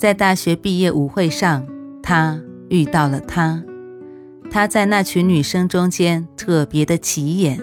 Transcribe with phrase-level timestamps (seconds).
[0.00, 1.66] 在大学毕业舞会上，
[2.02, 3.62] 他遇到了她。
[4.50, 7.60] 她在那群女生中间特别的起眼，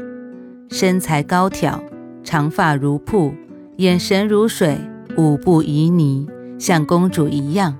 [0.69, 1.83] 身材高挑，
[2.23, 3.33] 长发如瀑，
[3.77, 4.77] 眼神如水，
[5.17, 6.29] 舞步旖旎，
[6.59, 7.75] 像公主一样。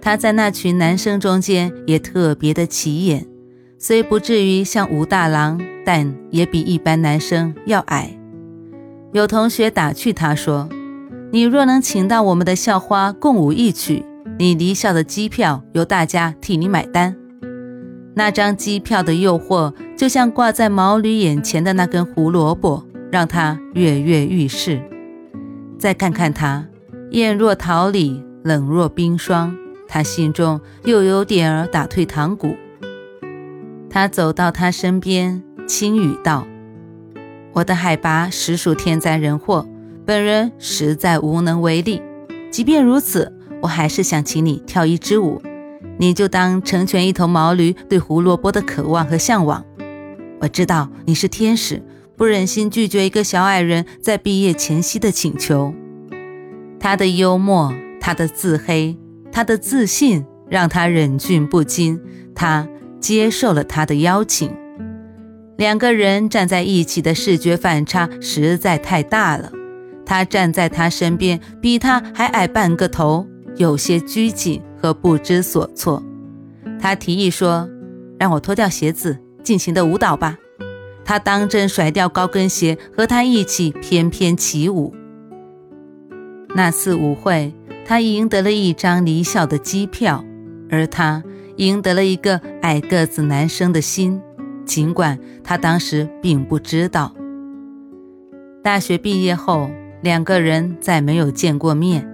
[0.00, 3.28] 她在那群男生中间也特别的起眼，
[3.78, 8.18] 虽不至于像武大郎，但也比一般男生要矮。
[9.12, 10.68] 有同学打趣她说。
[11.30, 14.02] 你若能请到我们的校花共舞一曲，
[14.38, 17.14] 你离校的机票由大家替你买单。
[18.14, 24.80] 那张机票的诱惑，就像挂在毛驴眼前的那根胡萝卜，让他跃跃欲试。
[25.78, 26.66] 再看看他，
[27.10, 29.54] 艳若桃李，冷若冰霜，
[29.86, 32.56] 他心中又有点儿打退堂鼓。
[33.90, 36.46] 他走到他身边，轻语道
[37.52, 39.68] ：“我的海拔实属天灾人祸。”
[40.08, 42.00] 本人实在无能为力，
[42.50, 45.42] 即便如此，我还是想请你跳一支舞，
[45.98, 49.62] 你就当成全一头毛驴对胡萝卜的渴望和向往。
[50.40, 51.82] 我知道你是天使，
[52.16, 55.74] 不忍心拒绝一个小矮人在毕业前夕的请求。
[56.80, 58.96] 他的幽默，他的自黑，
[59.30, 62.00] 他的自信，让他忍俊不禁。
[62.34, 62.66] 他
[62.98, 64.50] 接受了他的邀请。
[65.58, 69.52] 两个人站在一起的视觉反差实在太大了。
[70.08, 73.26] 他站在他身边，比他还矮半个头，
[73.56, 76.02] 有些拘谨和不知所措。
[76.80, 77.68] 他提议说
[78.18, 80.38] ：“让我脱掉鞋子，尽情的舞蹈吧。”
[81.04, 84.94] 他当真甩掉高跟鞋，和他一起翩翩起舞。
[86.54, 87.52] 那次舞会，
[87.84, 90.24] 他赢得了一张离校的机票，
[90.70, 91.22] 而他
[91.56, 94.18] 赢得了一个矮个子男生的心，
[94.64, 97.14] 尽管他当时并不知道。
[98.62, 99.70] 大学毕业后。
[100.00, 102.08] 两个人再没有见过面。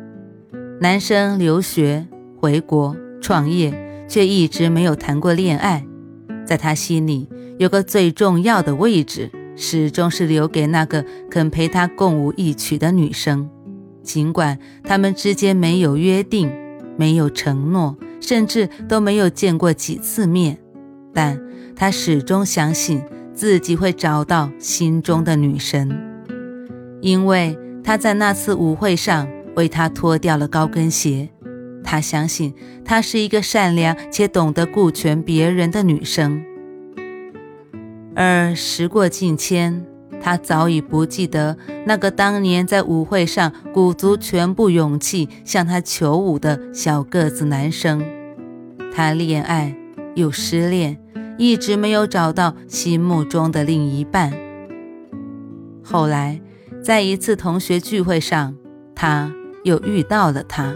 [0.81, 2.07] 男生留学
[2.39, 5.87] 回国创业，却一直没有谈过恋爱。
[6.47, 7.29] 在他心里，
[7.59, 13.49] 有个最重要的位置，始终是留给那个肯陪他共舞一曲的女生。
[14.03, 16.51] 尽管他们之间没有约定，
[16.97, 20.59] 没有承诺，甚至都没有见过几次面，
[21.13, 21.41] 但
[21.77, 23.03] 他始终相信
[23.33, 25.95] 自己会找到心中的女神，
[27.03, 27.59] 因为。
[27.85, 31.29] 他在那次舞会上为她脱掉了高跟鞋。
[31.85, 36.43] 他相信她是一个善良且懂得顾全别人的女生。
[38.17, 39.85] 而时过境迁，
[40.21, 48.03] 他早已不记得那个当年在舞会上鼓足全部勇气向他求舞的小个子男生。
[48.95, 49.77] 他恋爱
[50.15, 50.97] 又失恋，
[51.37, 54.33] 一直没有找到心目中的另一半。
[55.83, 56.41] 后来。
[56.85, 58.55] 在一次同学聚会上，
[58.95, 60.75] 他又遇到了她。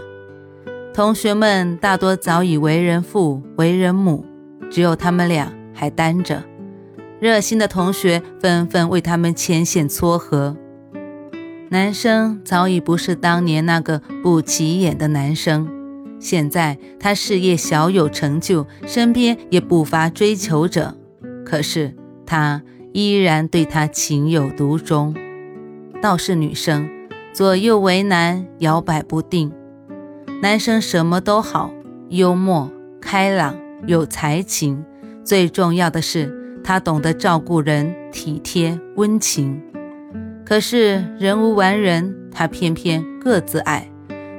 [0.91, 4.25] 同学们大多早已为人父、为人母，
[4.71, 6.43] 只有他们俩还单着。
[7.19, 10.57] 热心的同学纷纷为他们牵线撮合。
[11.69, 15.69] 男生早已不是当年那个不起眼的男生，
[16.19, 20.97] 现在他事业小有成就，身边也不乏追求者。
[21.45, 21.93] 可是
[22.25, 25.13] 他依然对他情有独钟。
[26.01, 26.89] 倒是女生
[27.33, 29.51] 左右为难，摇摆不定；
[30.41, 31.71] 男生什么都好，
[32.09, 32.71] 幽默、
[33.01, 33.55] 开朗、
[33.85, 34.83] 有才情，
[35.23, 39.61] 最重要的是他懂得照顾人，体贴温情。
[40.45, 43.91] 可是人无完人，他偏偏个子矮，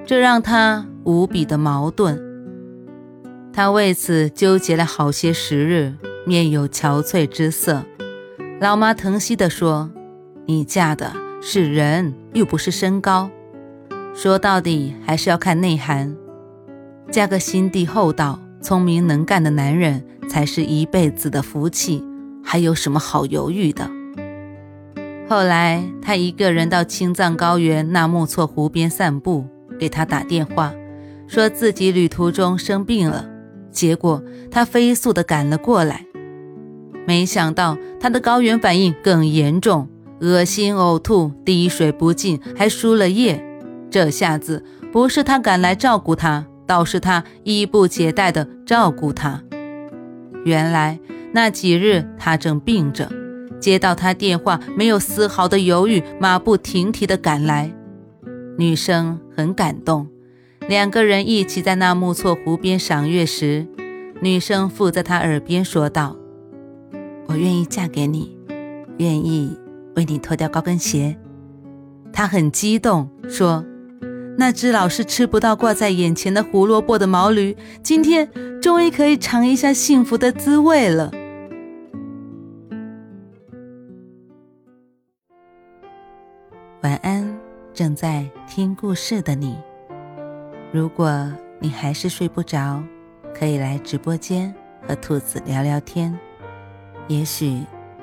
[0.04, 2.20] 这让他无比的矛盾。
[3.52, 5.94] 他为此纠结了好些时日，
[6.26, 7.84] 面有憔悴之色。
[8.60, 9.90] 老妈疼惜地说
[10.46, 13.30] ：“你嫁的。”是人，又不是身高。
[14.14, 16.14] 说到底，还是要看内涵。
[17.10, 22.04] 嫁个心地厚道、聪明能干的男人，才是一辈子的福气。
[22.44, 23.90] 还有什么好犹豫的？
[25.28, 29.46] 后来，他一个人到青藏高原纳木错湖边散步，
[29.78, 30.74] 给他打电话，
[31.26, 33.26] 说自己旅途中生病了。
[33.70, 36.04] 结果，他飞速地赶了过来。
[37.06, 39.88] 没想到，他的高原反应更严重。
[40.20, 43.44] 恶心、呕吐、滴水不进，还输了液。
[43.90, 49.42] 这下子不是他赶来照顾他，倒是他衣不解带的照顾他。
[50.44, 50.98] 原来
[51.32, 53.10] 那几日他正病着，
[53.58, 57.72] 接到他电话，没有丝毫的犹豫，马不停蹄的赶来。
[58.56, 60.06] 女生很感动，
[60.68, 63.66] 两个人一起在那木错湖边赏月时，
[64.20, 66.16] 女生附在他耳边说道
[67.26, 68.36] ：“我愿意嫁给你，
[68.98, 69.56] 愿意
[69.96, 71.16] 为你脱掉高跟鞋。”
[72.12, 73.64] 他很激动，说
[74.36, 78.28] ：“那只老是吃不到挂在眼前的胡萝卜的毛驴，今天
[78.60, 81.12] 终于可以尝一下幸福的滋味了。”
[86.82, 87.38] 晚安，
[87.74, 89.56] 正在听故事的你。
[90.72, 92.82] 如果你还是睡不着，
[93.34, 94.54] 可以来直播间
[94.88, 96.18] 和兔子聊聊天，
[97.06, 97.60] 也许